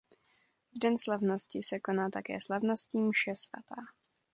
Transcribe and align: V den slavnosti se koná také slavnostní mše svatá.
V 0.75 0.79
den 0.79 0.97
slavnosti 0.97 1.61
se 1.61 1.79
koná 1.79 2.09
také 2.09 2.37
slavnostní 2.39 3.01
mše 3.03 3.31
svatá. 3.35 3.81